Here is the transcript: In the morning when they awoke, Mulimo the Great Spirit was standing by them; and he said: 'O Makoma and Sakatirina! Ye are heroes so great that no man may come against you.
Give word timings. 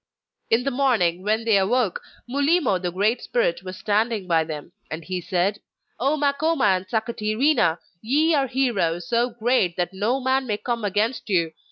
In 0.49 0.63
the 0.63 0.71
morning 0.71 1.21
when 1.21 1.43
they 1.45 1.57
awoke, 1.57 2.01
Mulimo 2.27 2.81
the 2.81 2.89
Great 2.91 3.21
Spirit 3.21 3.61
was 3.61 3.77
standing 3.77 4.25
by 4.25 4.43
them; 4.43 4.71
and 4.89 5.05
he 5.05 5.21
said: 5.21 5.59
'O 5.99 6.17
Makoma 6.17 6.75
and 6.77 6.87
Sakatirina! 6.87 7.77
Ye 8.01 8.33
are 8.33 8.47
heroes 8.47 9.07
so 9.07 9.29
great 9.29 9.77
that 9.77 9.93
no 9.93 10.19
man 10.19 10.47
may 10.47 10.57
come 10.57 10.83
against 10.83 11.29
you. 11.29 11.53